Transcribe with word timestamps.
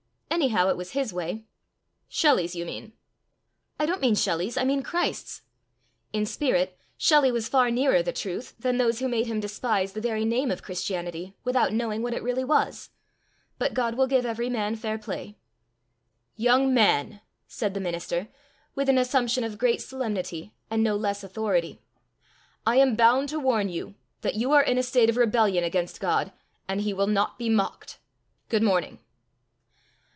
Anyhow 0.33 0.69
it 0.69 0.77
was 0.77 0.91
his 0.91 1.13
way." 1.13 1.43
"Shelley's, 2.07 2.55
you 2.55 2.65
mean!" 2.65 2.93
"I 3.79 3.85
don't 3.85 4.01
mean 4.01 4.15
Shelley's, 4.15 4.57
I 4.57 4.63
mean 4.63 4.81
Christ's. 4.81 5.41
In 6.13 6.25
spirit 6.25 6.79
Shelley 6.97 7.31
was 7.31 7.47
far 7.49 7.69
nearer 7.69 8.01
the 8.01 8.13
truth 8.13 8.55
than 8.57 8.77
those 8.77 8.97
who 8.99 9.07
made 9.07 9.27
him 9.27 9.39
despise 9.41 9.93
the 9.93 10.01
very 10.01 10.25
name 10.25 10.49
of 10.49 10.63
Christianity 10.63 11.35
without 11.43 11.73
knowing 11.73 12.01
what 12.01 12.15
it 12.15 12.23
really 12.23 12.45
was. 12.45 12.89
But 13.59 13.75
God 13.75 13.93
will 13.95 14.07
give 14.07 14.25
every 14.25 14.49
man 14.49 14.75
fair 14.75 14.97
play." 14.97 15.37
"Young 16.35 16.73
man!" 16.73 17.21
said 17.45 17.75
the 17.75 17.79
minister, 17.81 18.27
with 18.73 18.89
an 18.89 18.97
assumption 18.97 19.43
of 19.43 19.59
great 19.59 19.81
solemnity 19.81 20.55
and 20.71 20.81
no 20.81 20.95
less 20.95 21.23
authority, 21.23 21.81
"I 22.65 22.77
am 22.77 22.95
bound 22.95 23.29
to 23.29 23.39
warn 23.39 23.69
you 23.69 23.93
that 24.21 24.35
you 24.35 24.53
are 24.53 24.63
in 24.63 24.79
a 24.79 24.83
state 24.83 25.09
of 25.09 25.17
rebellion 25.17 25.63
against 25.63 25.99
God, 25.99 26.31
and 26.67 26.81
he 26.81 26.93
will 26.93 27.05
not 27.07 27.37
be 27.37 27.47
mocked. 27.47 27.99
Good 28.49 28.63
morning!" 28.63 28.97